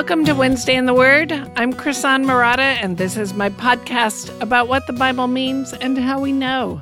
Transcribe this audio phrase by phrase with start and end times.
[0.00, 1.30] Welcome to Wednesday in the Word.
[1.56, 6.18] I'm Krisan Marotta, and this is my podcast about what the Bible means and how
[6.18, 6.80] we know.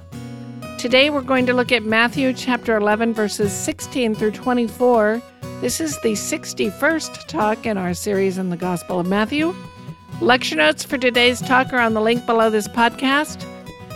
[0.79, 5.21] Today we're going to look at Matthew chapter 11, verses 16 through 24.
[5.61, 9.53] This is the 61st talk in our series in the Gospel of Matthew.
[10.21, 13.44] Lecture notes for today's talk are on the link below this podcast,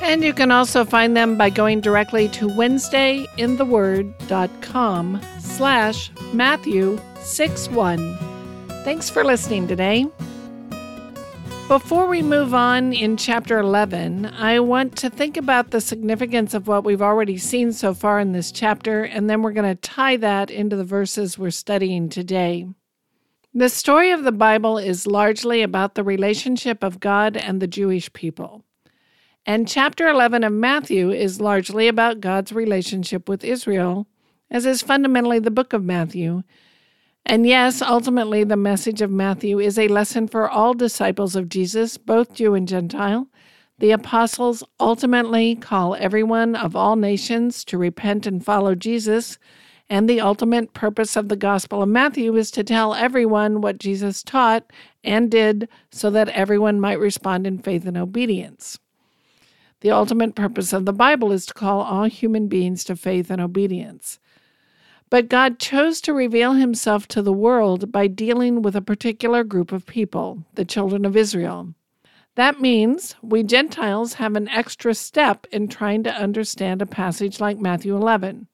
[0.02, 8.31] and you can also find them by going directly to wednesdayintheword.com slash Matthew 61.
[8.84, 10.08] Thanks for listening today.
[11.68, 16.66] Before we move on in chapter 11, I want to think about the significance of
[16.66, 20.16] what we've already seen so far in this chapter, and then we're going to tie
[20.16, 22.66] that into the verses we're studying today.
[23.54, 28.12] The story of the Bible is largely about the relationship of God and the Jewish
[28.12, 28.64] people.
[29.46, 34.08] And chapter 11 of Matthew is largely about God's relationship with Israel,
[34.50, 36.42] as is fundamentally the book of Matthew
[37.24, 41.96] and yes, ultimately, the message of Matthew is a lesson for all disciples of Jesus,
[41.96, 43.28] both Jew and Gentile.
[43.78, 49.38] The apostles ultimately call everyone of all nations to repent and follow Jesus.
[49.88, 54.22] And the ultimate purpose of the Gospel of Matthew is to tell everyone what Jesus
[54.22, 54.70] taught
[55.04, 58.78] and did so that everyone might respond in faith and obedience.
[59.80, 63.40] The ultimate purpose of the Bible is to call all human beings to faith and
[63.40, 64.20] obedience.
[65.12, 69.70] But God chose to reveal himself to the world by dealing with a particular group
[69.70, 71.74] of people, the children of Israel.
[72.36, 77.58] That means we Gentiles have an extra step in trying to understand a passage like
[77.58, 78.46] Matthew 11.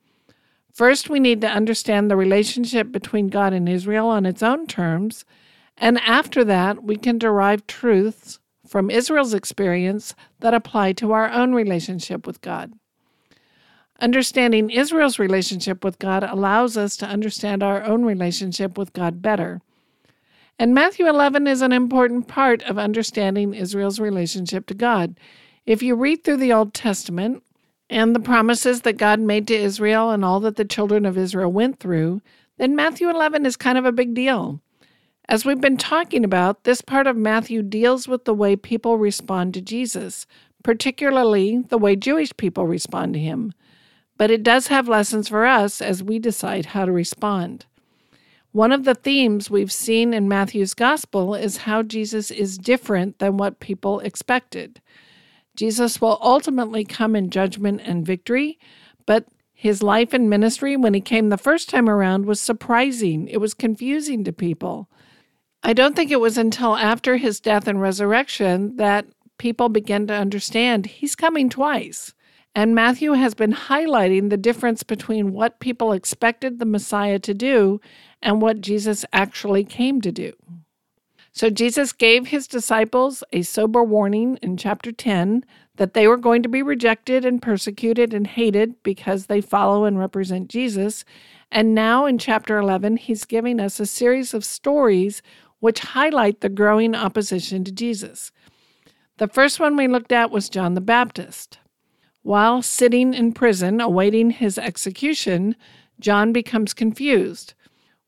[0.73, 5.25] First, we need to understand the relationship between God and Israel on its own terms,
[5.77, 11.55] and after that, we can derive truths from Israel's experience that apply to our own
[11.55, 12.73] relationship with God.
[14.01, 19.61] Understanding Israel's relationship with God allows us to understand our own relationship with God better.
[20.57, 25.19] And Matthew 11 is an important part of understanding Israel's relationship to God.
[25.67, 27.43] If you read through the Old Testament
[27.91, 31.51] and the promises that God made to Israel and all that the children of Israel
[31.51, 32.23] went through,
[32.57, 34.61] then Matthew 11 is kind of a big deal.
[35.29, 39.55] As we've been talking about, this part of Matthew deals with the way people respond
[39.55, 40.25] to Jesus,
[40.63, 43.53] particularly the way Jewish people respond to him
[44.19, 47.65] but it does have lessons for us as we decide how to respond.
[48.53, 53.37] One of the themes we've seen in Matthew's gospel is how Jesus is different than
[53.37, 54.81] what people expected.
[55.55, 58.59] Jesus will ultimately come in judgment and victory,
[59.07, 63.29] but his life and ministry when he came the first time around was surprising.
[63.29, 64.89] It was confusing to people.
[65.63, 69.07] I don't think it was until after his death and resurrection that
[69.39, 72.15] people began to understand he's coming twice.
[72.59, 77.81] And Matthew has been highlighting the difference between what people expected the Messiah to do
[78.21, 80.33] and what Jesus actually came to do.
[81.31, 85.45] So Jesus gave his disciples a sober warning in chapter 10
[85.77, 89.97] that they were going to be rejected and persecuted and hated because they follow and
[89.97, 91.05] represent Jesus.
[91.53, 95.23] And now in chapter 11, he's giving us a series of stories
[95.61, 98.33] which highlight the growing opposition to Jesus.
[99.19, 101.61] The first one we looked at was John the Baptist.
[102.29, 105.57] While sitting in prison awaiting his execution,
[105.99, 107.55] John becomes confused.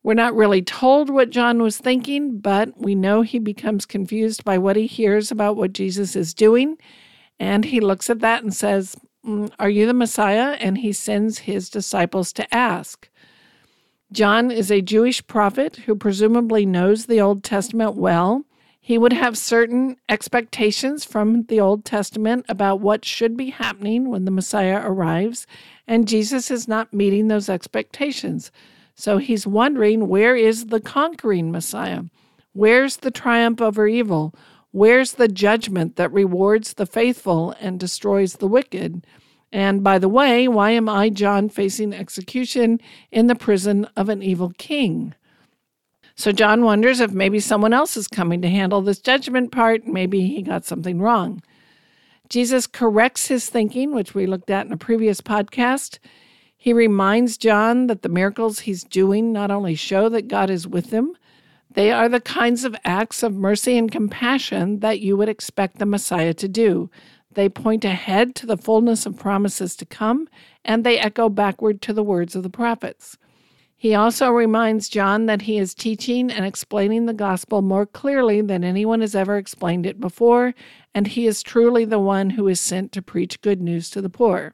[0.03, 4.59] We're not really told what John was thinking, but we know he becomes confused by
[4.59, 6.77] what he hears about what Jesus is doing.
[7.39, 8.95] And he looks at that and says,
[9.25, 10.59] mm, Are you the Messiah?
[10.61, 13.09] And he sends his disciples to ask.
[14.13, 18.45] John is a Jewish prophet who presumably knows the Old Testament well
[18.81, 24.25] he would have certain expectations from the Old Testament about what should be happening when
[24.25, 25.47] the Messiah arrives,
[25.87, 28.51] and Jesus is not meeting those expectations.
[28.95, 32.05] So he's wondering where is the conquering Messiah?
[32.53, 34.35] Where's the triumph over evil?
[34.73, 39.07] Where's the judgment that rewards the faithful and destroys the wicked?
[39.53, 42.81] And by the way, why am I, John, facing execution
[43.11, 45.15] in the prison of an evil king?
[46.21, 49.87] So John wonders if maybe someone else is coming to handle this judgment part.
[49.87, 51.43] Maybe he got something wrong.
[52.29, 55.99] Jesus corrects his thinking, which we looked at in a previous podcast.
[56.59, 60.91] He reminds John that the miracles he's doing not only show that God is with
[60.91, 61.17] him,
[61.71, 65.87] they are the kinds of acts of mercy and compassion that you would expect the
[65.87, 66.91] Messiah to do.
[67.33, 70.29] They point ahead to the fullness of promises to come,
[70.67, 73.17] and they echo backward to the words of the prophets.
[73.81, 78.63] He also reminds John that he is teaching and explaining the gospel more clearly than
[78.63, 80.53] anyone has ever explained it before,
[80.95, 84.11] and he is truly the one who is sent to preach good news to the
[84.11, 84.53] poor.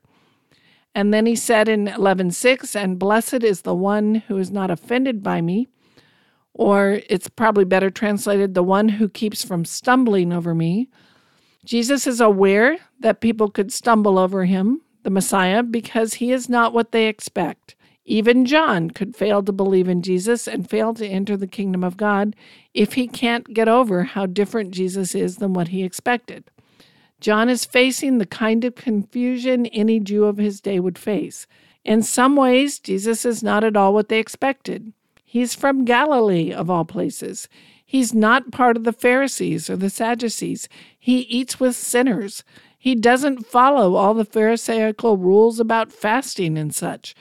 [0.95, 5.25] And then he said in 11:6, "And blessed is the one who is not offended
[5.25, 5.67] by me."
[6.59, 10.89] or it's probably better translated, the one who keeps from stumbling over me.
[11.67, 16.73] Jesus is aware that people could stumble over him, the Messiah, because he is not
[16.73, 17.76] what they expect.
[18.09, 21.97] Even John could fail to believe in Jesus and fail to enter the kingdom of
[21.97, 22.37] God
[22.73, 26.45] if he can't get over how different Jesus is than what he expected.
[27.21, 31.49] John is facing the kind of confusion any Jew of his day would face.
[31.85, 34.93] In some ways, Jesus is not at all what they expected.
[35.25, 37.49] He's from Galilee, of all places.
[37.85, 40.69] He's not part of the Pharisees or the Sadducees.
[40.97, 42.45] He eats with sinners.
[42.79, 47.17] He doesn't follow all the Pharisaical rules about fasting and such.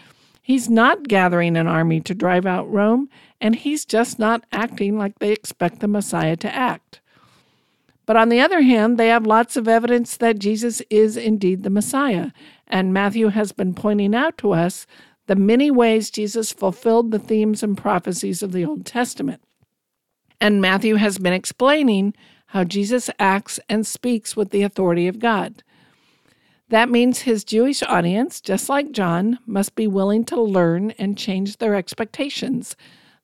[0.45, 3.09] He's not gathering an army to drive out Rome,
[3.41, 7.01] and he's just not acting like they expect the Messiah to act.
[8.05, 11.71] But on the other hand, they have lots of evidence that Jesus is indeed the
[11.71, 12.29] Messiah,
[12.67, 14.85] and Matthew has been pointing out to us
[15.25, 19.41] the many ways Jesus fulfilled the themes and prophecies of the Old Testament.
[20.39, 22.13] And Matthew has been explaining
[22.49, 25.63] how Jesus acts and speaks with the authority of God.
[26.69, 31.57] That means his Jewish audience, just like John, must be willing to learn and change
[31.57, 32.75] their expectations.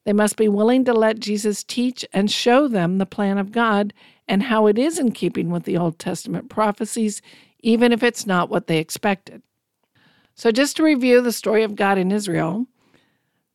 [0.06, 3.94] They must be willing to let Jesus teach and show them the plan of God
[4.28, 7.22] and how it is in keeping with the Old Testament prophecies,
[7.60, 9.42] even if it's not what they expected.
[10.36, 12.66] So, just to review the story of God in Israel,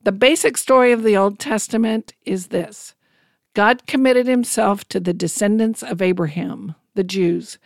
[0.02, 2.94] the basic story of the Old Testament is this
[3.54, 7.58] God committed himself to the descendants of Abraham, the Jews.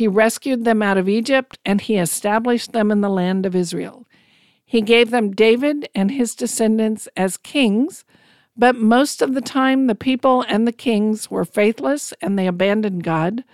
[0.00, 4.06] He rescued them out of Egypt and he established them in the land of Israel.
[4.64, 8.06] He gave them David and his descendants as kings,
[8.56, 13.04] but most of the time the people and the kings were faithless and they abandoned
[13.04, 13.44] God.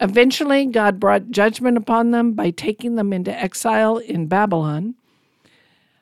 [0.00, 4.96] Eventually, God brought judgment upon them by taking them into exile in Babylon.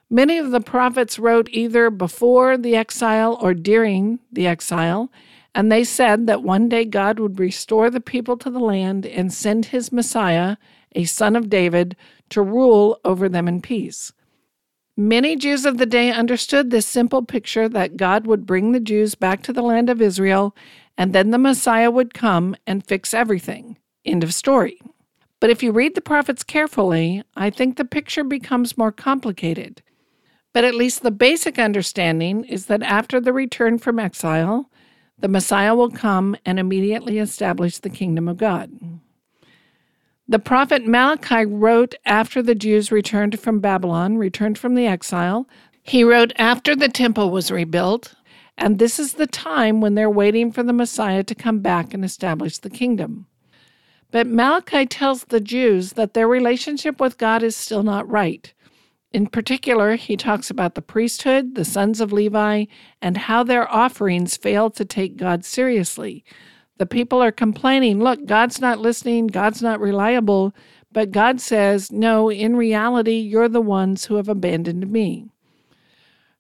[0.09, 5.11] Many of the prophets wrote either before the exile or during the exile,
[5.57, 9.33] and they said that one day God would restore the people to the land and
[9.33, 10.59] send his Messiah,
[10.95, 11.97] a son of David,
[12.29, 14.13] to rule over them in peace.
[14.99, 19.15] Many Jews of the day understood this simple picture that God would bring the Jews
[19.15, 20.55] back to the land of Israel,
[20.99, 23.79] and then the Messiah would come and fix everything.
[24.05, 24.79] End of story.
[25.41, 29.81] But if you read the prophets carefully, I think the picture becomes more complicated.
[30.53, 34.71] But at least the basic understanding is that after the return from exile,
[35.19, 38.71] the Messiah will come and immediately establish the kingdom of God.
[40.29, 45.49] The prophet Malachi wrote after the Jews returned from Babylon, returned from the exile.
[45.83, 48.15] He wrote after the temple was rebuilt,
[48.59, 52.05] and this is the time when they're waiting for the Messiah to come back and
[52.05, 53.27] establish the kingdom.
[54.11, 58.53] But Malachi tells the Jews that their relationship with God is still not right.
[59.17, 62.67] In particular, he talks about the priesthood, the sons of Levi,
[63.01, 66.23] and how their offerings fail to take God seriously.
[66.77, 70.55] The people are complaining, look, God's not listening, God's not reliable,
[70.93, 75.31] but God says, no, in reality, you're the ones who have abandoned me.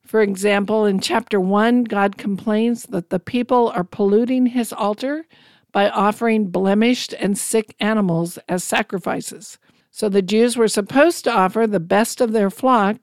[0.05, 5.25] For example, in chapter 1, God complains that the people are polluting his altar
[5.73, 9.56] by offering blemished and sick animals as sacrifices.
[9.96, 12.98] So the Jews were supposed to offer the best of their flock,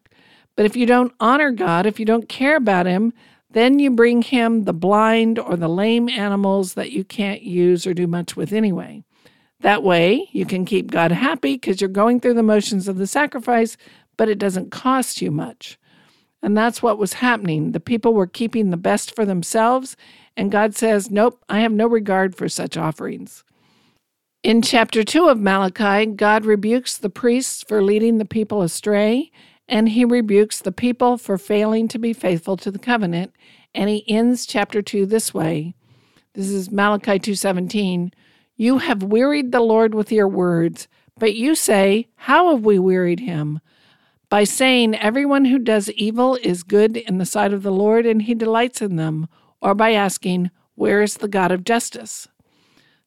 [0.55, 3.13] but if you don't honor God, if you don't care about Him,
[3.50, 7.95] then you bring Him the blind or the lame animals that you can't use or
[7.95, 9.03] do much with anyway.
[9.62, 13.07] That way, you can keep God happy because you're going through the motions of the
[13.07, 13.75] sacrifice,
[14.15, 15.79] but it doesn't cost you much.
[16.43, 17.71] And that's what was happening.
[17.71, 19.97] The people were keeping the best for themselves,
[20.38, 23.43] and God says, Nope, I have no regard for such offerings.
[24.43, 29.31] In chapter 2 of Malachi, God rebukes the priests for leading the people astray,
[29.69, 33.31] and he rebukes the people for failing to be faithful to the covenant,
[33.73, 35.75] and he ends chapter 2 this way.
[36.33, 38.12] This is Malachi 2:17.
[38.57, 43.21] You have wearied the Lord with your words, but you say, how have we wearied
[43.21, 43.62] him?
[44.27, 48.23] By saying everyone who does evil is good in the sight of the Lord and
[48.23, 49.29] he delights in them,
[49.62, 52.27] or by asking, where is the God of justice?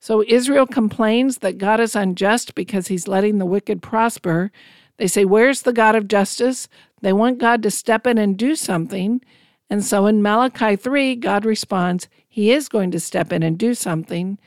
[0.07, 4.53] So Israel complains that God is unjust because he's letting the wicked prosper.
[4.99, 6.69] They say, Where's the God of justice?
[7.03, 9.21] They want God to step in and do something.
[9.69, 13.75] And so in Malachi 3, God responds, He is going to step in and do
[13.75, 14.39] something.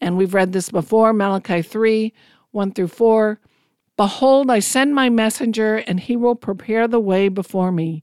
[0.00, 2.12] And we've read this before Malachi 3
[2.50, 3.38] 1 through 4.
[3.96, 8.02] Behold, I send my messenger, and he will prepare the way before me.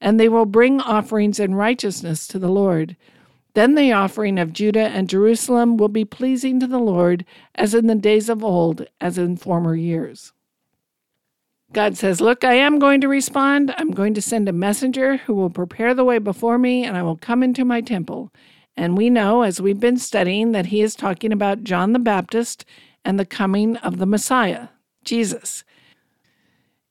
[0.00, 2.96] and they will bring offerings in righteousness to the Lord.
[3.54, 7.24] Then the offering of Judah and Jerusalem will be pleasing to the Lord,
[7.54, 10.32] as in the days of old, as in former years.
[11.72, 13.74] God says, Look, I am going to respond.
[13.76, 17.02] I'm going to send a messenger who will prepare the way before me, and I
[17.02, 18.32] will come into my temple.
[18.76, 22.64] And we know, as we've been studying, that he is talking about John the Baptist
[23.04, 24.68] and the coming of the Messiah,
[25.04, 25.64] Jesus.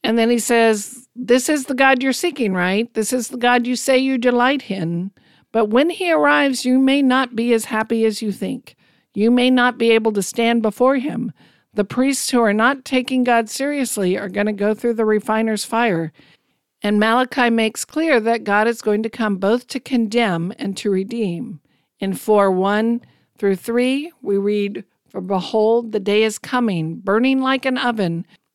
[0.03, 2.93] And then he says, This is the God you're seeking, right?
[2.93, 5.11] This is the God you say you delight in.
[5.51, 8.75] But when he arrives, you may not be as happy as you think.
[9.13, 11.31] You may not be able to stand before him.
[11.75, 15.63] The priests who are not taking God seriously are going to go through the refiner's
[15.63, 16.11] fire.
[16.81, 20.91] And Malachi makes clear that God is going to come both to condemn and to
[20.91, 21.61] redeem.
[21.99, 23.01] In 4 1
[23.37, 28.25] through 3, we read, For behold, the day is coming, burning like an oven,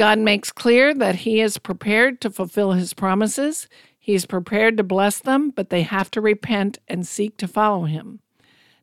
[0.00, 3.68] God makes clear that He is prepared to fulfill His promises.
[3.98, 8.20] He's prepared to bless them, but they have to repent and seek to follow him.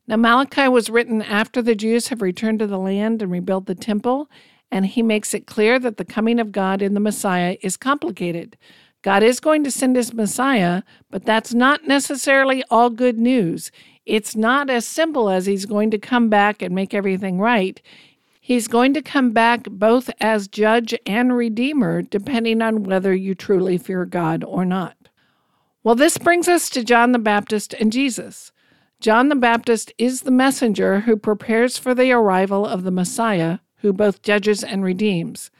[0.06, 3.74] Now, Malachi was written after the Jews have returned to the land and rebuilt the
[3.74, 4.30] temple,
[4.70, 8.56] and he makes it clear that the coming of God in the Messiah is complicated.
[9.02, 13.72] God is going to send his Messiah, but that's not necessarily all good news.
[14.06, 17.82] It's not as simple as he's going to come back and make everything right.
[18.48, 23.76] He's going to come back both as judge and redeemer, depending on whether you truly
[23.76, 25.10] fear God or not.
[25.84, 28.50] Well, this brings us to John the Baptist and Jesus.
[29.00, 33.92] John the Baptist is the messenger who prepares for the arrival of the Messiah, who
[33.92, 35.50] both judges and redeems.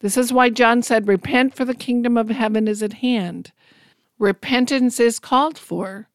[0.00, 3.52] This is why John said, Repent, for the kingdom of heaven is at hand.
[4.18, 6.08] Repentance is called for.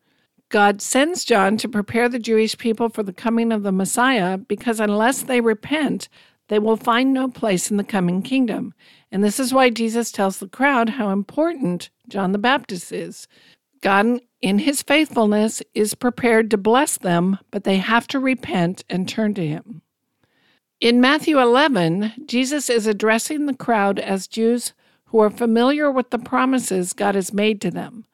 [0.53, 4.79] God sends John to prepare the Jewish people for the coming of the Messiah because
[4.79, 6.09] unless they repent,
[6.47, 8.75] they will find no place in the coming kingdom.
[9.11, 13.27] And this is why Jesus tells the crowd how important John the Baptist is.
[13.81, 19.09] God, in his faithfulness, is prepared to bless them, but they have to repent and
[19.09, 19.81] turn to him.
[20.79, 24.73] In Matthew 11, Jesus is addressing the crowd as Jews
[25.05, 28.05] who are familiar with the promises God has made to them.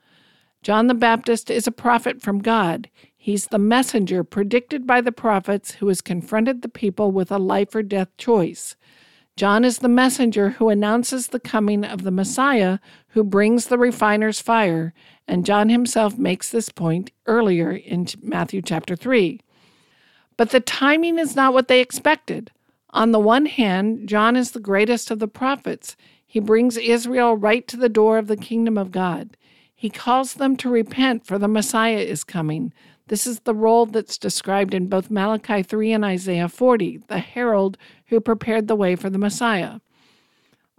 [0.62, 2.90] John the Baptist is a prophet from God.
[3.16, 7.74] He's the messenger predicted by the prophets who has confronted the people with a life
[7.74, 8.76] or death choice.
[9.38, 14.42] John is the messenger who announces the coming of the Messiah who brings the refiner's
[14.42, 14.94] fire,
[15.30, 19.40] and John himself makes this point earlier in Matthew chapter 3.
[20.36, 22.52] But the timing is not what they expected.
[22.90, 25.96] On the one hand, John is the greatest of the prophets.
[26.26, 29.38] He brings Israel right to the door of the kingdom of God.
[29.80, 32.74] He calls them to repent, for the Messiah is coming.
[33.08, 37.78] This is the role that's described in both Malachi 3 and Isaiah 40, the herald
[38.08, 39.80] who prepared the way for the Messiah.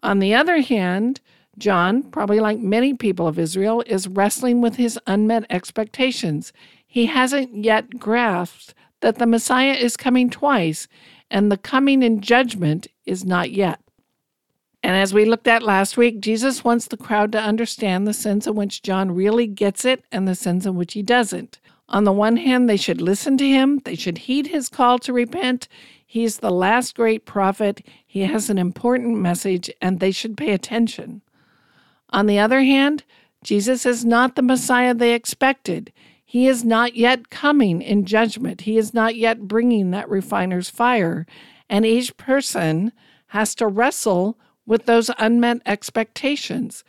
[0.02, 1.22] On the other hand,
[1.56, 6.52] John, probably like many people of Israel, is wrestling with his unmet expectations.
[6.86, 10.88] He hasn't yet grasped that the Messiah is coming twice,
[11.30, 13.80] and the coming in judgment is not yet.
[14.82, 18.46] And as we looked at last week, Jesus wants the crowd to understand the sense
[18.46, 21.60] in which John really gets it and the sense in which he doesn't.
[21.88, 25.12] On the one hand, they should listen to him, they should heed his call to
[25.12, 25.68] repent.
[26.06, 31.22] He's the last great prophet, he has an important message, and they should pay attention.
[32.10, 33.04] On the other hand,
[33.42, 35.92] Jesus is not the Messiah they expected.
[36.24, 38.62] He is not yet coming in judgment.
[38.62, 41.26] He is not yet bringing that refiner's fire.
[41.68, 42.92] And each person
[43.28, 44.38] has to wrestle
[44.70, 46.84] with those unmet expectations.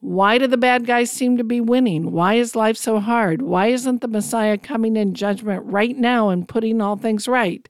[0.00, 2.10] Why do the bad guys seem to be winning?
[2.10, 3.42] Why is life so hard?
[3.42, 7.68] Why isn't the Messiah coming in judgment right now and putting all things right?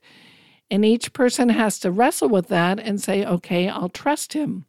[0.71, 4.65] And each person has to wrestle with that and say, okay, I'll trust him.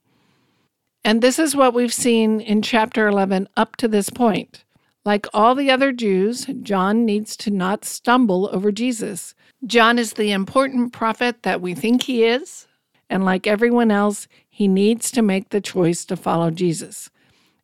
[1.05, 4.65] And this is what we've seen in chapter 11 up to this point.
[5.05, 9.37] Like all the other Jews, John needs to not stumble over Jesus.
[9.65, 12.67] John is the important prophet that we think he is.
[13.11, 17.11] And like everyone else, he needs to make the choice to follow Jesus.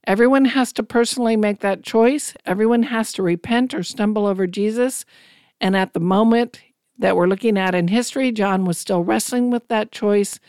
[0.09, 2.35] Everyone has to personally make that choice.
[2.45, 5.05] Everyone has to repent or stumble over Jesus.
[5.61, 6.61] And at the moment,
[6.99, 10.41] that we're looking at in history, John was still wrestling with that choice,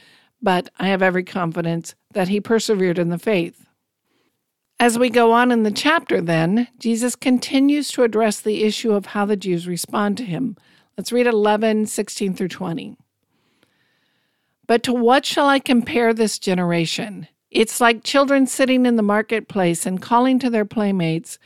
[0.41, 3.67] but I have every confidence that he persevered in the faith.
[4.79, 9.05] As we go on in the chapter, then, Jesus continues to address the issue of
[9.05, 10.57] how the Jews respond to him.
[10.98, 12.98] Let's read 11, 16 through 20.
[14.71, 17.27] But to what shall I compare this generation?
[17.49, 21.37] It's like children sitting in the marketplace and calling to their playmates,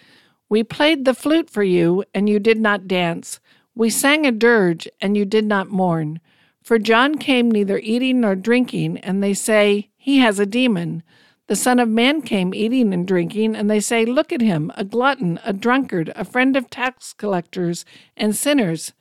[0.47, 3.39] We played the flute for you, and you did not dance.
[3.73, 6.19] We sang a dirge, and you did not mourn.
[6.61, 11.01] For John came neither eating nor drinking, and they say, He has a demon.
[11.47, 14.83] The Son of Man came eating and drinking, and they say, Look at him, a
[14.83, 18.93] glutton, a drunkard, a friend of tax collectors and sinners.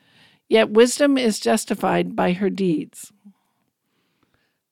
[0.48, 3.12] Yet wisdom is justified by her deeds.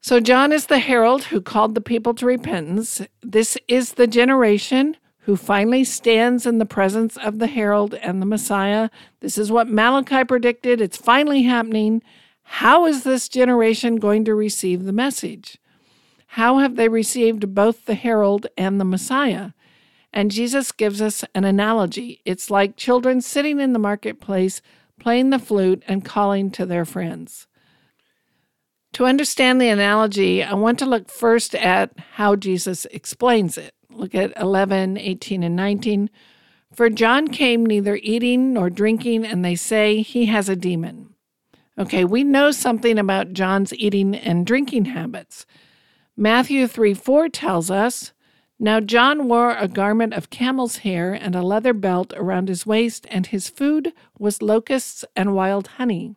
[0.04, 3.00] So, John is the herald who called the people to repentance.
[3.22, 8.26] This is the generation who finally stands in the presence of the herald and the
[8.26, 8.90] Messiah.
[9.20, 10.80] This is what Malachi predicted.
[10.80, 12.02] It's finally happening.
[12.42, 15.58] How is this generation going to receive the message?
[16.26, 19.50] How have they received both the herald and the Messiah?
[20.12, 22.20] And Jesus gives us an analogy.
[22.24, 24.62] It's like children sitting in the marketplace,
[24.98, 27.46] playing the flute and calling to their friends.
[28.94, 33.74] To understand the analogy, I want to look first at how Jesus explains it.
[33.90, 36.10] Look at 11, 18, and 19.
[36.74, 41.14] For John came neither eating nor drinking, and they say he has a demon.
[41.78, 45.46] Okay, we know something about John's eating and drinking habits.
[46.14, 48.12] Matthew 3 4 tells us
[48.58, 53.06] Now John wore a garment of camel's hair and a leather belt around his waist,
[53.10, 56.14] and his food was locusts and wild honey.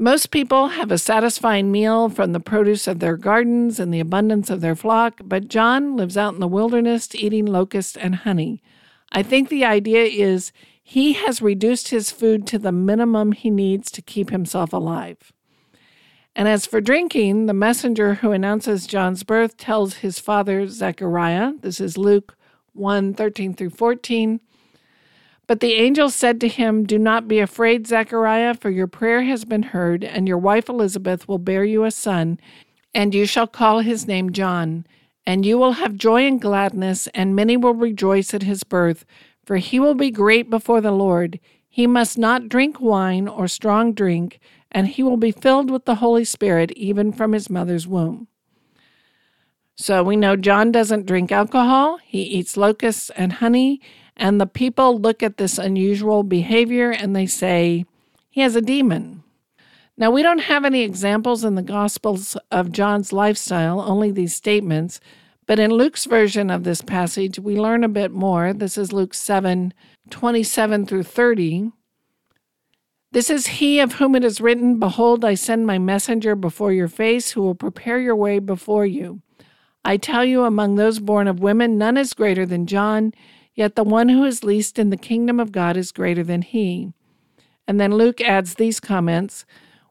[0.00, 4.48] Most people have a satisfying meal from the produce of their gardens and the abundance
[4.48, 8.62] of their flock, but John lives out in the wilderness eating locusts and honey.
[9.12, 13.90] I think the idea is he has reduced his food to the minimum he needs
[13.90, 15.34] to keep himself alive.
[16.34, 21.78] And as for drinking, the messenger who announces John's birth tells his father Zechariah, this
[21.78, 22.38] is Luke
[22.72, 24.40] 1 13 through 14.
[25.50, 29.44] But the angel said to him, Do not be afraid, Zechariah, for your prayer has
[29.44, 32.38] been heard, and your wife Elizabeth will bear you a son,
[32.94, 34.86] and you shall call his name John.
[35.26, 39.04] And you will have joy and gladness, and many will rejoice at his birth,
[39.44, 41.40] for he will be great before the Lord.
[41.68, 44.38] He must not drink wine or strong drink
[44.70, 48.28] and he will be filled with the Holy Spirit even from his mother's womb.
[49.76, 53.80] So we know John doesn't drink alcohol, he eats locusts and honey,
[54.20, 57.86] and the people look at this unusual behavior and they say,
[58.28, 59.24] he has a demon.
[59.96, 65.00] Now, we don't have any examples in the Gospels of John's lifestyle, only these statements,
[65.46, 68.52] but in Luke's version of this passage, we learn a bit more.
[68.52, 69.74] This is Luke 7
[70.10, 71.72] 27 through 30.
[73.12, 76.88] This is he of whom it is written, Behold, I send my messenger before your
[76.88, 79.22] face, who will prepare your way before you.
[79.84, 83.12] I tell you, among those born of women, none is greater than John,
[83.54, 86.92] yet the one who is least in the kingdom of God is greater than he.
[87.66, 89.44] And then Luke adds these comments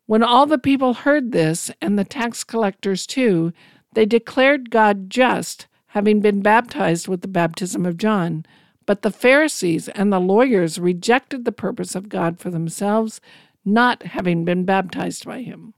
[0.06, 3.54] When all the people heard this, and the tax collectors too,
[3.94, 8.46] they declared God just, having been baptized with the baptism of John.
[8.86, 13.22] But the Pharisees and the lawyers rejected the purpose of God for themselves,
[13.64, 15.74] not having been baptized by him.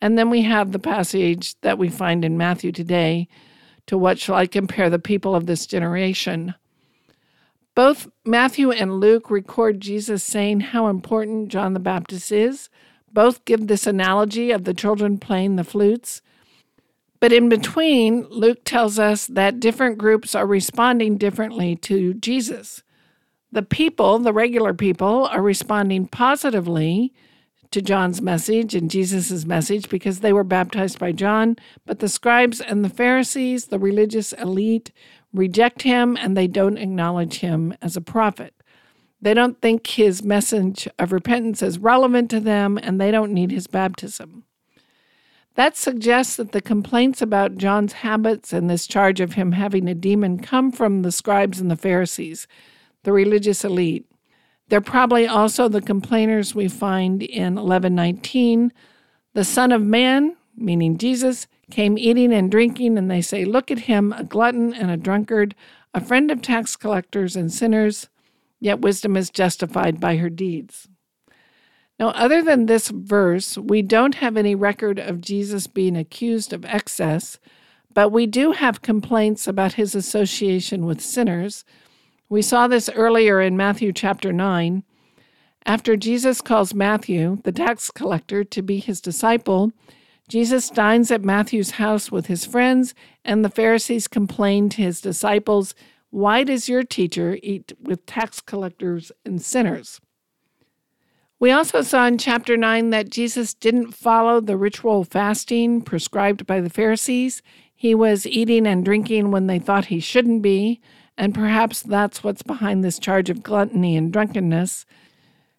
[0.00, 3.28] And then we have the passage that we find in Matthew today
[3.86, 6.54] to what shall I compare the people of this generation?
[7.76, 12.70] Both Matthew and Luke record Jesus saying how important John the Baptist is.
[13.12, 16.22] Both give this analogy of the children playing the flutes.
[17.20, 22.82] But in between, Luke tells us that different groups are responding differently to Jesus.
[23.52, 27.12] The people, the regular people, are responding positively
[27.72, 32.60] to John's message and Jesus' message because they were baptized by John, but the scribes
[32.60, 34.92] and the Pharisees, the religious elite,
[35.36, 38.54] reject him and they don't acknowledge him as a prophet.
[39.20, 43.50] They don't think his message of repentance is relevant to them and they don't need
[43.50, 44.44] his baptism.
[45.54, 49.94] That suggests that the complaints about John's habits and this charge of him having a
[49.94, 52.46] demon come from the scribes and the Pharisees,
[53.04, 54.04] the religious elite.
[54.68, 58.70] They're probably also the complainers we find in 1119.
[59.32, 63.80] The Son of Man, meaning Jesus, came eating and drinking, and they say, Look at
[63.80, 65.54] him, a glutton and a drunkard,
[65.92, 68.08] a friend of tax collectors and sinners,
[68.60, 70.88] yet wisdom is justified by her deeds.
[71.98, 76.64] Now, other than this verse, we don't have any record of Jesus being accused of
[76.66, 77.38] excess,
[77.92, 81.64] but we do have complaints about his association with sinners.
[82.28, 84.82] We saw this earlier in Matthew chapter 9.
[85.64, 89.72] After Jesus calls Matthew, the tax collector, to be his disciple,
[90.28, 95.74] Jesus dines at Matthew's house with his friends, and the Pharisees complain to his disciples,
[96.10, 100.00] Why does your teacher eat with tax collectors and sinners?
[101.38, 106.60] We also saw in chapter 9 that Jesus didn't follow the ritual fasting prescribed by
[106.60, 107.42] the Pharisees.
[107.74, 110.80] He was eating and drinking when they thought he shouldn't be,
[111.16, 114.86] and perhaps that's what's behind this charge of gluttony and drunkenness.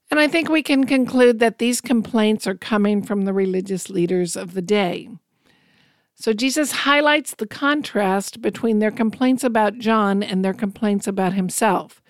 [0.10, 4.36] And I think we can conclude that these complaints are coming from the religious leaders
[4.36, 5.10] of the day.
[6.16, 12.02] So Jesus highlights the contrast between their complaints about John and their complaints about himself.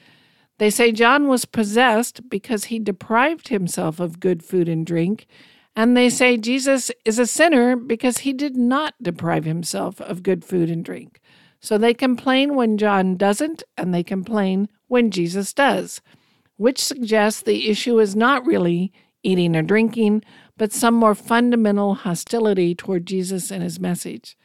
[0.59, 5.27] They say John was possessed because he deprived himself of good food and drink,
[5.75, 10.43] and they say Jesus is a sinner because he did not deprive himself of good
[10.43, 11.19] food and drink.
[11.59, 16.01] So they complain when John doesn't, and they complain when Jesus does,
[16.57, 18.91] which suggests the issue is not really
[19.23, 20.23] eating or drinking,
[20.57, 24.37] but some more fundamental hostility toward Jesus and his message.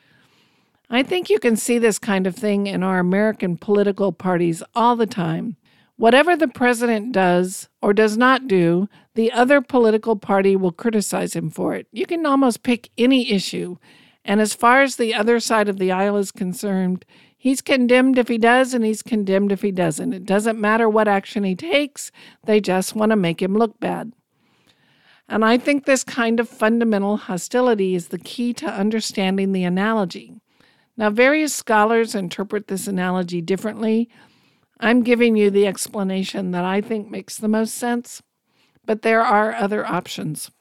[0.91, 4.95] I think you can see this kind of thing in our American political parties all
[4.95, 5.57] the time.
[5.97, 11.49] Whatever the president does or does not do, the other political party will criticize him
[11.49, 11.87] for it.
[11.93, 13.77] You can almost pick any issue.
[14.25, 17.05] And as far as the other side of the aisle is concerned,
[17.43, 20.13] he's condemned if he does and he's condemned if he doesn't.
[20.13, 22.13] It doesn't matter what action he takes,
[22.45, 24.13] they just want to make him look bad.
[25.29, 30.37] And I think this kind of fundamental hostility is the key to understanding the analogy.
[30.97, 34.09] Now, various scholars interpret this analogy differently.
[34.79, 38.23] I'm giving you the explanation that I think makes the most sense,
[38.87, 40.53] but there are other options.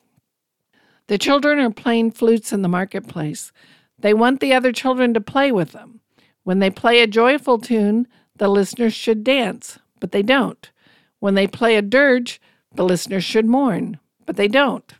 [1.06, 3.52] The children are playing flutes in the marketplace.
[4.00, 6.01] They want the other children to play with them.
[6.43, 10.71] When they play a joyful tune, the listeners should dance, but they don't.
[11.19, 12.41] When they play a dirge,
[12.75, 14.91] the listeners should mourn, but they don't.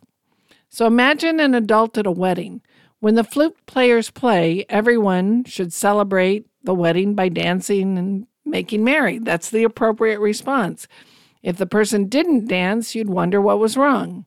[0.68, 2.62] So imagine an adult at a wedding.
[3.00, 9.18] When the flute players play, everyone should celebrate the wedding by dancing and making merry.
[9.18, 10.86] That's the appropriate response.
[11.42, 14.24] If the person didn't dance, you'd wonder what was wrong.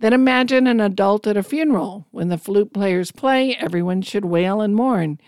[0.00, 2.06] Then imagine an adult at a funeral.
[2.10, 5.20] When the flute players play, everyone should wail and mourn.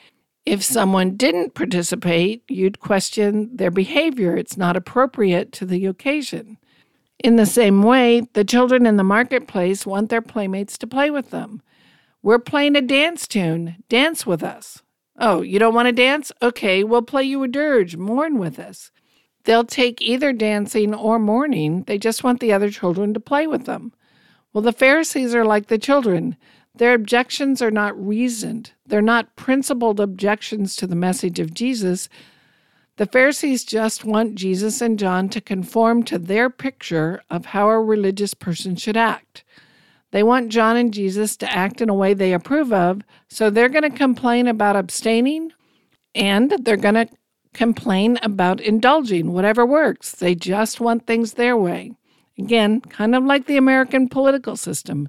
[0.46, 4.36] If someone didn't participate, you'd question their behavior.
[4.36, 6.58] It's not appropriate to the occasion.
[7.18, 11.30] In the same way, the children in the marketplace want their playmates to play with
[11.30, 11.62] them.
[12.22, 13.76] We're playing a dance tune.
[13.88, 14.82] Dance with us.
[15.18, 16.30] Oh, you don't want to dance?
[16.40, 17.96] Okay, we'll play you a dirge.
[17.96, 18.92] Mourn with us.
[19.44, 21.84] They'll take either dancing or mourning.
[21.84, 23.92] They just want the other children to play with them.
[24.52, 26.36] Well, the Pharisees are like the children.
[26.78, 32.08] Their objections are not reasoned, they're not principled objections to the message of Jesus.
[32.98, 37.80] The Pharisees just want Jesus and John to conform to their picture of how a
[37.80, 39.42] religious person should act.
[40.12, 43.68] They want John and Jesus to act in a way they approve of, so they're
[43.68, 45.52] going to complain about abstaining
[46.14, 47.08] and they're going to
[47.54, 50.12] complain about indulging, whatever works.
[50.12, 51.92] They just want things their way.
[52.38, 55.08] Again, kind of like the American political system.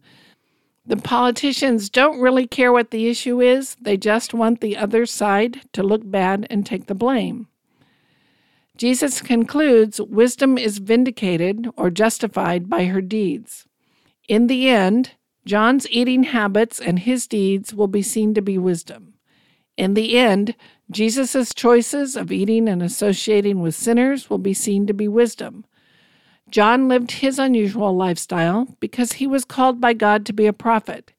[0.89, 5.61] The politicians don't really care what the issue is, they just want the other side
[5.73, 7.47] to look bad and take the blame.
[8.75, 13.67] Jesus concludes wisdom is vindicated or justified by her deeds.
[14.27, 15.11] In the end,
[15.45, 19.13] John's eating habits and his deeds will be seen to be wisdom.
[19.77, 20.55] In the end,
[20.89, 25.65] Jesus' choices of eating and associating with sinners will be seen to be wisdom.
[26.51, 31.13] John lived his unusual lifestyle because he was called by God to be a prophet.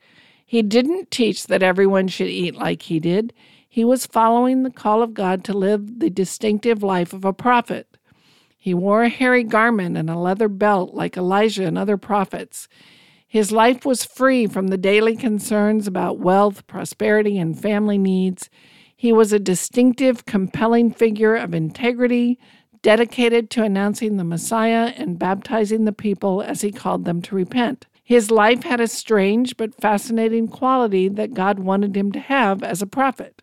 [0.45, 3.33] He didn't teach that everyone should eat like he did.
[3.69, 7.97] He was following the call of God to live the distinctive life of a prophet.
[8.59, 12.69] He wore a hairy garment and a leather belt like Elijah and other prophets.
[13.27, 18.51] His life was free from the daily concerns about wealth, prosperity, and family needs.
[18.97, 22.41] He was a distinctive, compelling figure of integrity,
[22.83, 27.87] dedicated to announcing the Messiah and baptizing the people as he called them to repent.
[28.03, 32.83] His life had a strange but fascinating quality that God wanted him to have as
[32.83, 33.43] a prophet.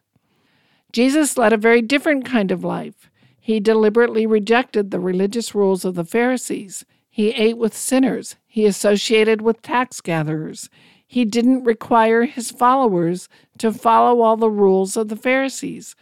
[0.92, 3.10] Jesus led a very different kind of life.
[3.40, 6.84] He deliberately rejected the religious rules of the Pharisees.
[7.10, 8.36] He ate with sinners.
[8.46, 10.70] He associated with tax gatherers.
[11.08, 15.96] He didn't require his followers to follow all the rules of the Pharisees.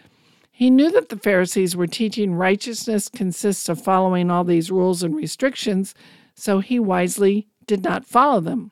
[0.57, 5.13] He knew that the Pharisees were teaching righteousness consists of following all these rules and
[5.13, 5.93] restrictions,
[6.33, 8.71] so he wisely did not follow them.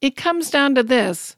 [0.00, 1.34] It comes down to this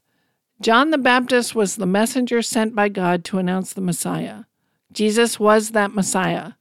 [0.61, 4.43] John the Baptist was the messenger sent by God to announce the Messiah.
[4.91, 6.51] Jesus was that Messiah.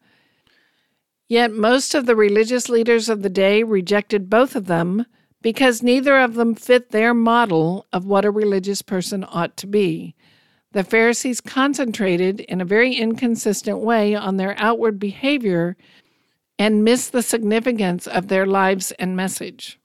[1.29, 5.05] Yet most of the religious leaders of the day rejected both of them
[5.43, 10.15] because neither of them fit their model of what a religious person ought to be.
[10.73, 15.77] The Pharisees concentrated in a very inconsistent way on their outward behavior
[16.59, 19.79] and missed the significance of their lives and message.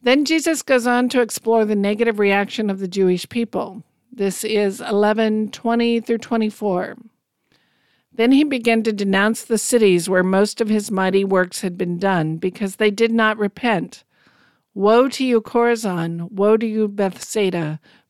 [0.00, 3.82] Then Jesus goes on to explore the negative reaction of the Jewish people.
[4.12, 6.96] This is 11 20 through 24.
[8.14, 11.98] Then he began to denounce the cities where most of his mighty works had been
[11.98, 14.04] done, because they did not repent.
[14.74, 16.30] Woe to you, Chorazin!
[16.30, 17.80] Woe to you, Bethsaida!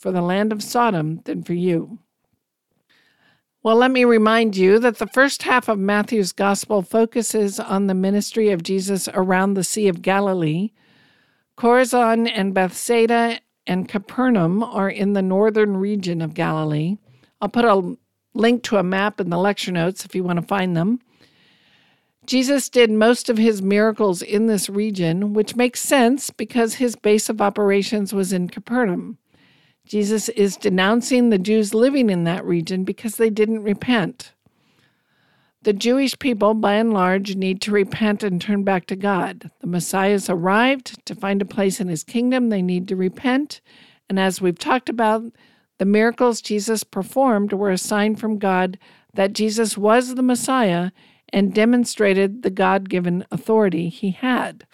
[0.00, 1.98] for the land of Sodom than for you.
[3.62, 7.94] Well, let me remind you that the first half of Matthew's gospel focuses on the
[7.94, 10.70] ministry of Jesus around the Sea of Galilee.
[11.58, 16.96] Chorazin and Bethsaida and Capernaum are in the northern region of Galilee.
[17.42, 17.96] I'll put a
[18.32, 21.00] link to a map in the lecture notes if you want to find them.
[22.24, 27.28] Jesus did most of his miracles in this region, which makes sense because his base
[27.28, 29.18] of operations was in Capernaum.
[29.90, 34.34] Jesus is denouncing the Jews living in that region because they didn't repent.
[35.64, 39.50] The Jewish people, by and large, need to repent and turn back to God.
[39.58, 42.50] The Messiah has arrived to find a place in his kingdom.
[42.50, 43.60] They need to repent.
[44.08, 45.24] And as we've talked about,
[45.78, 48.78] the miracles Jesus performed were a sign from God
[49.14, 50.92] that Jesus was the Messiah
[51.32, 54.68] and demonstrated the God given authority he had.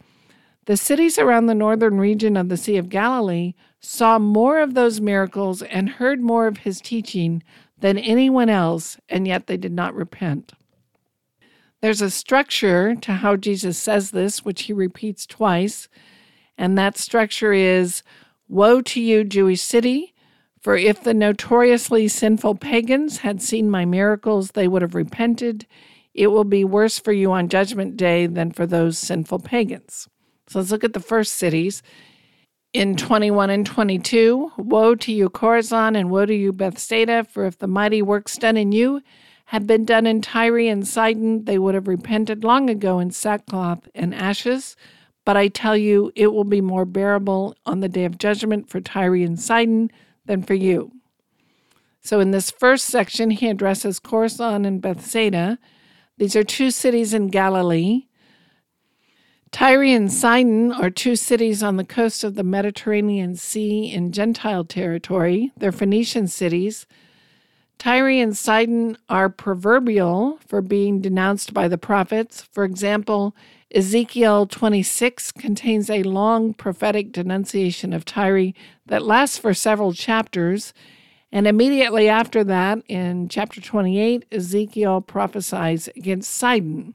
[0.67, 5.01] The cities around the northern region of the Sea of Galilee saw more of those
[5.01, 7.43] miracles and heard more of his teaching
[7.79, 10.53] than anyone else, and yet they did not repent.
[11.83, 15.89] There's a structure to how Jesus says this, which he repeats twice,
[16.57, 18.03] and that structure is
[18.49, 20.15] Woe to you, Jewish city!
[20.61, 25.67] For if the notoriously sinful pagans had seen my miracles, they would have repented.
[26.13, 30.09] It will be worse for you on Judgment Day than for those sinful pagans.
[30.49, 31.83] So let's look at the first cities.
[32.73, 37.59] In 21 and 22, woe to you, Chorazin, and woe to you, Bethsaida, for if
[37.59, 39.03] the mighty works done in you
[39.47, 43.89] had been done in Tyre and Sidon, they would have repented long ago in sackcloth
[43.95, 44.77] and ashes.
[45.25, 48.81] But I tell you, it will be more bearable on the day of judgment for
[48.81, 49.91] Tyre and Sidon
[50.25, 50.93] than for you.
[52.01, 55.59] So, in this first section, he addresses Chorazin and Bethsaida.
[56.19, 58.07] These are two cities in Galilee.
[59.57, 64.67] Tyre and Sidon are two cities on the coast of the Mediterranean Sea in Gentile
[64.67, 65.51] territory.
[65.57, 66.85] They're Phoenician cities.
[67.79, 72.43] Tyre and Sidon are proverbial for being denounced by the prophets.
[72.43, 73.35] For example,
[73.75, 78.53] Ezekiel 26 contains a long prophetic denunciation of Tyre
[78.85, 80.75] that lasts for several chapters.
[81.33, 86.93] And immediately after that, in chapter 28, Ezekiel prophesies against Sidon.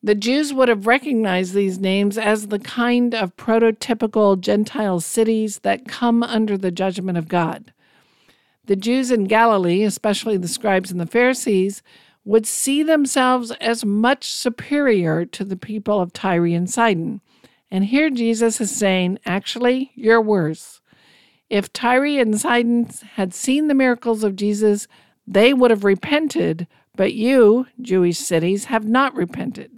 [0.00, 5.88] The Jews would have recognized these names as the kind of prototypical Gentile cities that
[5.88, 7.72] come under the judgment of God.
[8.66, 11.82] The Jews in Galilee, especially the scribes and the Pharisees,
[12.24, 17.20] would see themselves as much superior to the people of Tyre and Sidon.
[17.70, 20.80] And here Jesus is saying, actually, you're worse.
[21.50, 24.86] If Tyre and Sidon had seen the miracles of Jesus,
[25.26, 29.77] they would have repented, but you, Jewish cities, have not repented.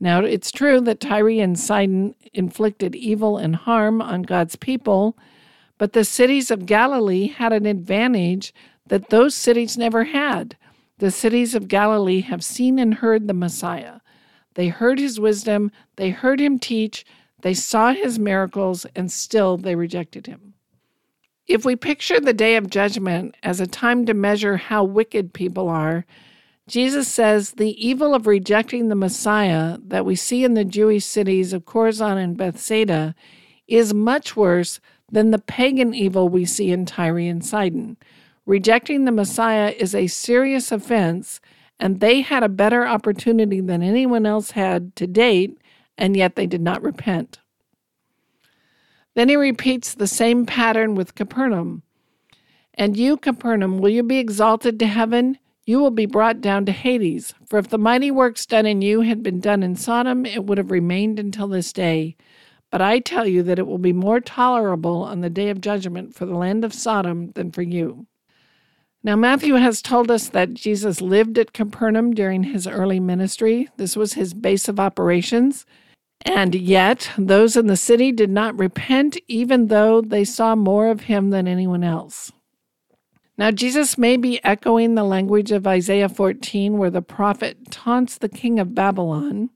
[0.00, 5.16] Now, it's true that Tyre and Sidon inflicted evil and harm on God's people,
[5.78, 8.52] but the cities of Galilee had an advantage
[8.86, 10.56] that those cities never had.
[10.98, 14.00] The cities of Galilee have seen and heard the Messiah.
[14.54, 17.04] They heard his wisdom, they heard him teach,
[17.42, 20.54] they saw his miracles, and still they rejected him.
[21.46, 25.68] If we picture the day of judgment as a time to measure how wicked people
[25.68, 26.06] are,
[26.66, 31.52] Jesus says the evil of rejecting the Messiah that we see in the Jewish cities
[31.52, 33.14] of Chorazin and Bethsaida
[33.68, 37.98] is much worse than the pagan evil we see in Tyre and Sidon.
[38.46, 41.40] Rejecting the Messiah is a serious offense,
[41.78, 45.58] and they had a better opportunity than anyone else had to date,
[45.98, 47.38] and yet they did not repent.
[49.14, 51.82] Then he repeats the same pattern with Capernaum.
[52.74, 55.38] And you, Capernaum, will you be exalted to heaven?
[55.66, 57.34] You will be brought down to Hades.
[57.46, 60.58] For if the mighty works done in you had been done in Sodom, it would
[60.58, 62.16] have remained until this day.
[62.70, 66.14] But I tell you that it will be more tolerable on the day of judgment
[66.14, 68.06] for the land of Sodom than for you.
[69.02, 73.68] Now, Matthew has told us that Jesus lived at Capernaum during his early ministry.
[73.76, 75.66] This was his base of operations.
[76.22, 81.02] And yet, those in the city did not repent, even though they saw more of
[81.02, 82.32] him than anyone else.
[83.36, 88.28] Now, Jesus may be echoing the language of Isaiah 14, where the prophet taunts the
[88.28, 89.50] king of Babylon.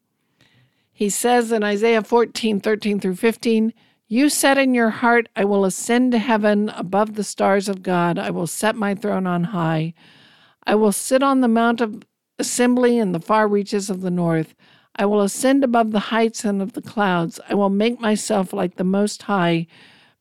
[0.92, 3.72] He says in Isaiah 14, 13 through 15,
[4.08, 8.18] You said in your heart, I will ascend to heaven above the stars of God.
[8.18, 9.94] I will set my throne on high.
[10.66, 12.02] I will sit on the mount of
[12.36, 14.56] assembly in the far reaches of the north.
[14.96, 17.38] I will ascend above the heights and of the clouds.
[17.48, 19.68] I will make myself like the Most High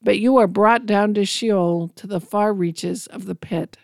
[0.08, 3.78] but you are brought down to Sheol, to the far reaches of the pit.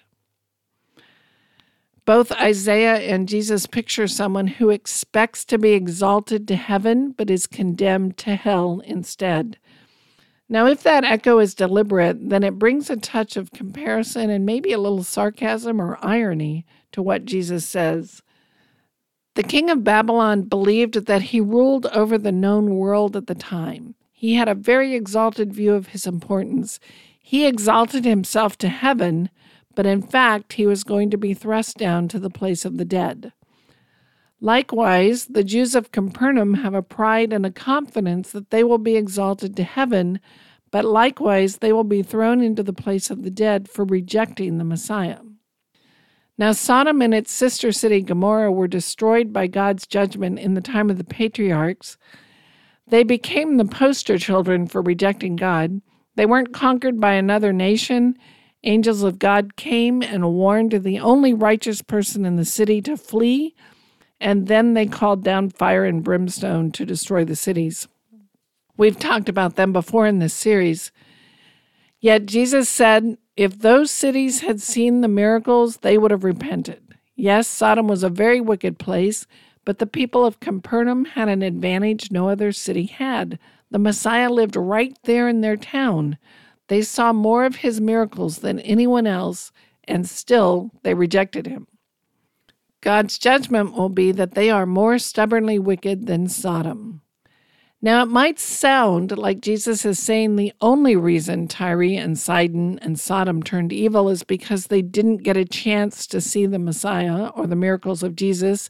[2.06, 7.46] Both Isaiah and Jesus picture someone who expects to be exalted to heaven, but is
[7.46, 9.58] condemned to hell instead.
[10.48, 14.72] Now, if that echo is deliberate, then it brings a touch of comparison and maybe
[14.72, 18.22] a little sarcasm or irony to what Jesus says.
[19.36, 23.92] The king of Babylon believed that he ruled over the known world at the time.
[24.24, 26.80] He had a very exalted view of his importance.
[27.20, 29.30] He exalted himself to heaven,
[29.76, 32.86] but in fact, he was going to be thrust down to the place of the
[32.86, 33.34] dead.
[34.40, 38.96] Likewise, the Jews of Capernaum have a pride and a confidence that they will be
[38.96, 40.22] exalted to heaven,
[40.72, 44.64] but likewise they will be thrown into the place of the dead for rejecting the
[44.64, 45.20] Messiah.
[46.38, 50.90] Now, Sodom and its sister city Gomorrah were destroyed by God's judgment in the time
[50.90, 51.98] of the patriarchs,
[52.88, 55.82] they became the poster children for rejecting God.
[56.15, 58.17] They weren't conquered by another nation.
[58.63, 63.56] Angels of God came and warned the only righteous person in the city to flee,
[64.19, 67.88] and then they called down fire and brimstone to destroy the cities.
[68.78, 70.91] We've talked about them before in this series.
[72.00, 76.82] Yet Jesus said, if those cities had seen the miracles, they would have repented.
[77.15, 79.26] Yes, Sodom was a very wicked place,
[79.65, 83.39] but the people of Capernaum had an advantage no other city had.
[83.71, 86.17] The Messiah lived right there in their town.
[86.67, 89.52] They saw more of his miracles than anyone else,
[89.86, 91.67] and still they rejected him.
[92.82, 97.02] God's judgment will be that they are more stubbornly wicked than Sodom.
[97.82, 102.97] Now, it might sound like Jesus is saying the only reason Tyre and Sidon and
[102.97, 107.45] Sodom turned evil is because they didn't get a chance to see the Messiah or
[107.45, 108.69] the miracles of Jesus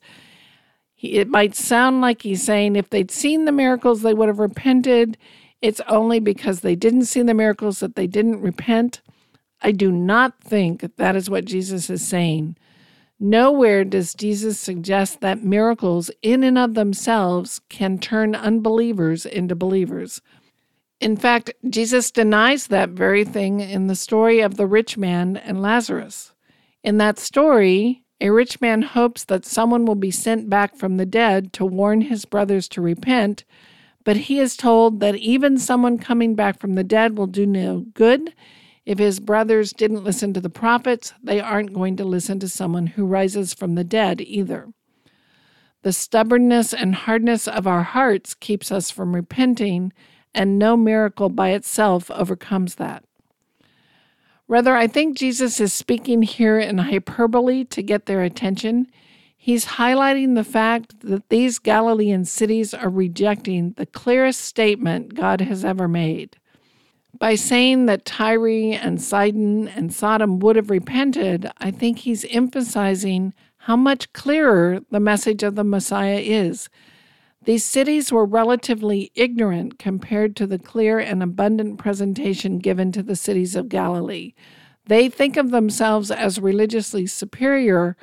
[1.03, 5.17] it might sound like he's saying if they'd seen the miracles, they would have repented.
[5.61, 9.01] It's only because they didn't see the miracles that they didn't repent.
[9.61, 12.57] I do not think that is what Jesus is saying.
[13.19, 20.21] Nowhere does Jesus suggest that miracles, in and of themselves, can turn unbelievers into believers.
[20.99, 25.61] In fact, Jesus denies that very thing in the story of the rich man and
[25.61, 26.33] Lazarus.
[26.83, 31.05] In that story, a rich man hopes that someone will be sent back from the
[31.05, 33.43] dead to warn his brothers to repent,
[34.05, 37.85] but he is told that even someone coming back from the dead will do no
[37.93, 38.33] good.
[38.85, 42.87] If his brothers didn't listen to the prophets, they aren't going to listen to someone
[42.87, 44.69] who rises from the dead either.
[45.81, 49.91] The stubbornness and hardness of our hearts keeps us from repenting,
[50.33, 53.03] and no miracle by itself overcomes that.
[54.47, 58.87] Rather, I think Jesus is speaking here in hyperbole to get their attention.
[59.37, 65.63] He's highlighting the fact that these Galilean cities are rejecting the clearest statement God has
[65.65, 66.37] ever made.
[67.17, 73.33] By saying that Tyre and Sidon and Sodom would have repented, I think he's emphasizing
[73.57, 76.69] how much clearer the message of the Messiah is
[77.45, 83.15] these cities were relatively ignorant compared to the clear and abundant presentation given to the
[83.15, 84.33] cities of Galilee.
[84.85, 87.97] They think of themselves as religiously superior,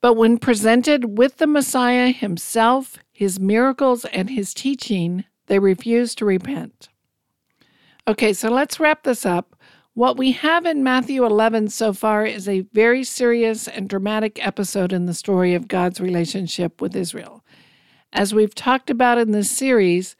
[0.00, 6.24] but when presented with the Messiah himself, his miracles, and his teaching, they refuse to
[6.24, 6.88] repent.
[8.08, 9.56] Okay, so let's wrap this up.
[9.94, 14.92] What we have in Matthew 11 so far is a very serious and dramatic episode
[14.92, 17.35] in the story of God's relationship with Israel.
[18.16, 20.16] As we've talked about in this series,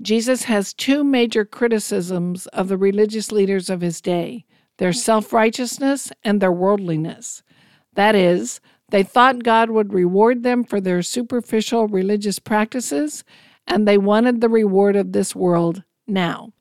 [0.00, 4.44] Jesus has two major criticisms of the religious leaders of his day
[4.78, 4.96] their mm.
[4.96, 7.42] self righteousness and their worldliness.
[7.94, 13.24] That is, they thought God would reward them for their superficial religious practices,
[13.66, 16.52] and they wanted the reward of this world now.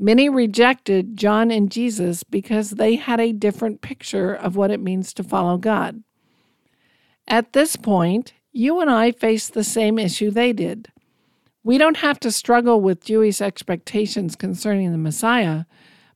[0.00, 5.14] Many rejected John and Jesus because they had a different picture of what it means
[5.14, 6.02] to follow God.
[7.28, 10.88] At this point, you and I face the same issue they did.
[11.62, 15.64] We don't have to struggle with Jewish expectations concerning the Messiah,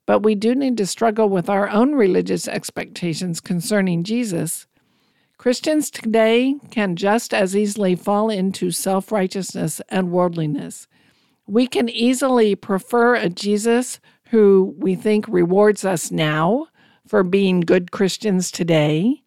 [0.06, 4.66] but we do need to struggle with our own religious expectations concerning Jesus.
[5.36, 10.86] Christians today can just as easily fall into self righteousness and worldliness.
[11.46, 16.68] We can easily prefer a Jesus who we think rewards us now
[17.06, 19.21] for being good Christians today.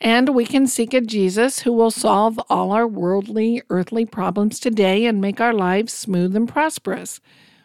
[0.00, 5.06] And we can seek a Jesus who will solve all our worldly, earthly problems today
[5.06, 7.20] and make our lives smooth and prosperous.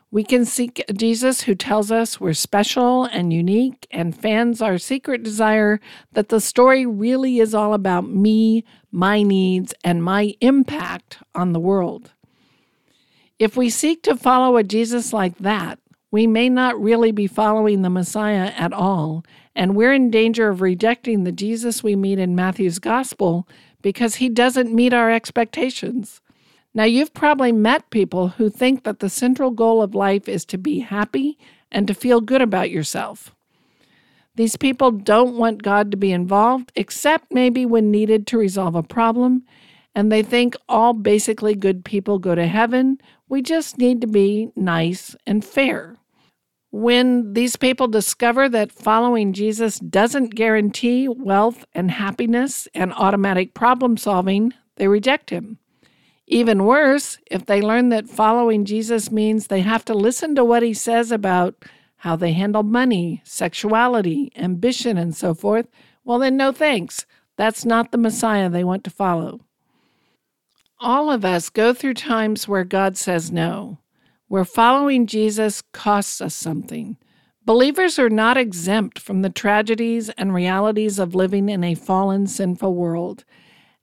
[0.10, 4.78] We can seek a Jesus who tells us we're special and unique and fans our
[4.78, 5.80] secret desire
[6.12, 11.60] that the story really is all about me, my needs, and my impact on the
[11.60, 12.12] world.
[13.40, 15.80] If we seek to follow a Jesus like that,
[16.12, 19.26] we may not really be following the Messiah at all,
[19.56, 23.48] and we're in danger of rejecting the Jesus we meet in Matthew's Gospel
[23.82, 26.22] because he doesn't meet our expectations.
[26.74, 30.58] Now, you've probably met people who think that the central goal of life is to
[30.58, 31.38] be happy
[31.72, 33.36] and to feel good about yourself.
[34.36, 38.82] These people don't want God to be involved, except maybe when needed to resolve a
[38.82, 39.44] problem,
[39.94, 42.98] and they think all basically good people go to heaven.
[43.30, 45.98] We just need to be nice and fair.
[46.76, 53.96] When these people discover that following Jesus doesn't guarantee wealth and happiness and automatic problem
[53.96, 55.60] solving, they reject him.
[56.26, 60.64] Even worse, if they learn that following Jesus means they have to listen to what
[60.64, 61.64] he says about
[61.98, 65.68] how they handle money, sexuality, ambition, and so forth,
[66.04, 67.06] well, then no thanks.
[67.38, 69.42] That's not the Messiah they want to follow.
[70.80, 73.78] All of us go through times where God says no
[74.34, 76.98] where following Jesus costs us something.
[77.46, 82.74] Believers are not exempt from the tragedies and realities of living in a fallen, sinful
[82.74, 83.26] world.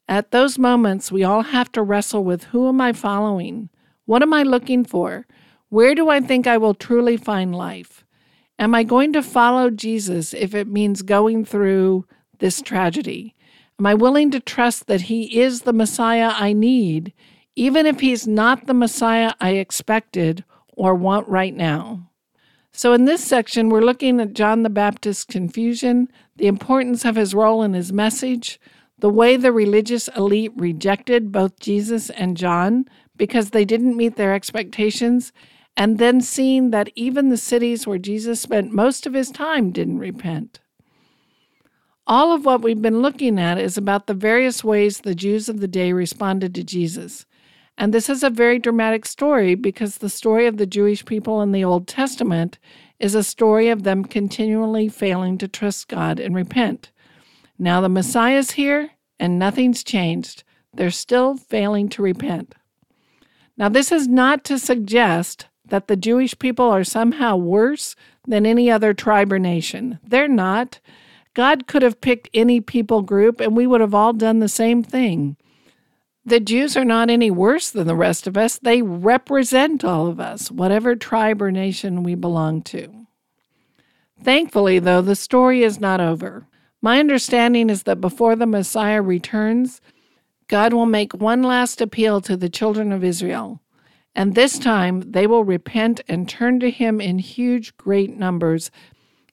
[0.09, 3.71] At those moments, we all have to wrestle with who am I following?
[4.07, 5.25] What am I looking for?
[5.69, 8.05] Where do I think I will truly find life?
[8.59, 12.07] Am I going to follow Jesus if it means going through
[12.41, 13.37] this tragedy?
[13.79, 17.13] Am I willing to trust that He is the Messiah I need
[17.57, 22.11] even if he's not the Messiah I expected or want right now.
[22.73, 27.35] So, in this section, we're looking at John the Baptist's confusion, the importance of his
[27.35, 28.61] role in his message,
[28.99, 32.85] the way the religious elite rejected both Jesus and John
[33.17, 35.33] because they didn't meet their expectations,
[35.77, 39.99] and then seeing that even the cities where Jesus spent most of his time didn't
[39.99, 40.61] repent.
[42.07, 45.61] All of what we've been looking at is about the various ways the Jews of
[45.61, 47.27] the day responded to Jesus.
[47.81, 51.53] And this is a very dramatic story because the story of the Jewish people in
[51.53, 52.59] the Old Testament
[52.99, 56.91] is a story of them continually failing to trust God and repent.
[57.59, 60.45] Now the Messiah's here and nothing's changed.
[60.75, 62.55] They're still failing to repent.
[63.57, 68.71] Now, this is not to suggest that the Jewish people are somehow worse than any
[68.71, 69.99] other tribe or nation.
[70.03, 70.81] They're not.
[71.33, 74.83] God could have picked any people group and we would have all done the same
[74.83, 75.39] thing.
[76.25, 78.59] The Jews are not any worse than the rest of us.
[78.59, 83.07] They represent all of us, whatever tribe or nation we belong to.
[84.23, 86.47] Thankfully, though, the story is not over.
[86.83, 89.81] My understanding is that before the Messiah returns,
[90.47, 93.61] God will make one last appeal to the children of Israel.
[94.15, 98.71] And this time they will repent and turn to Him in huge, great numbers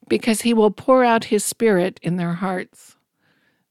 [0.07, 2.95] because He will pour out His Spirit in their hearts.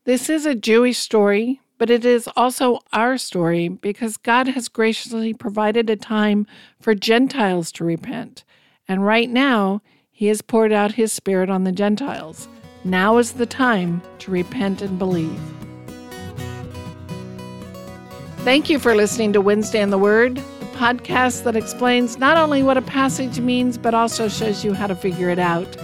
[0.05, 5.35] This is a Jewish story, but it is also our story because God has graciously
[5.35, 6.47] provided a time
[6.81, 8.45] for Gentiles to repent.
[8.89, 12.49] And right now, He has poured out His Spirit on the Gentiles.
[12.85, 15.41] Now is the time to repent and believe.
[18.39, 22.63] Thank you for listening to Wednesday in the Word, the podcast that explains not only
[22.63, 25.77] what a passage means, but also shows you how to figure it out.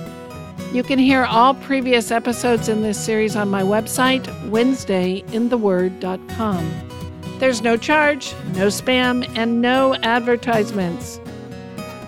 [0.72, 7.38] You can hear all previous episodes in this series on my website, WednesdayInTheWord.com.
[7.38, 11.20] There's no charge, no spam, and no advertisements.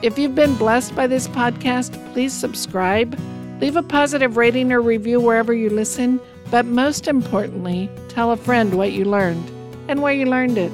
[0.01, 3.21] If you've been blessed by this podcast, please subscribe,
[3.61, 6.19] leave a positive rating or review wherever you listen,
[6.51, 9.47] but most importantly, tell a friend what you learned
[9.89, 10.73] and where you learned it.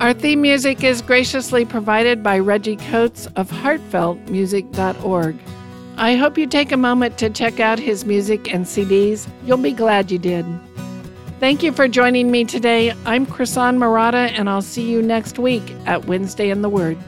[0.00, 5.40] Our theme music is graciously provided by Reggie Coates of heartfeltmusic.org.
[5.96, 9.28] I hope you take a moment to check out his music and CDs.
[9.44, 10.44] You'll be glad you did.
[11.38, 12.92] Thank you for joining me today.
[13.06, 16.98] I'm Krisan Marotta, and I'll see you next week at Wednesday in the Word.